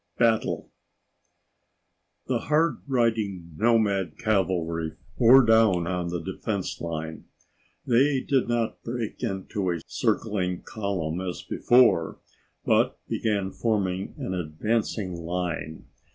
[0.17, 0.67] Battle
[2.25, 7.25] The hard riding nomad cavalry bore down on the defense line.
[7.85, 12.17] They did not break into a circling column as before,
[12.65, 15.85] but began forming an advancing line.